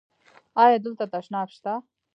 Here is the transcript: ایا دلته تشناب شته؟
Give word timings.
ایا 0.63 0.77
دلته 0.85 1.05
تشناب 1.13 1.47
شته؟ 1.55 1.73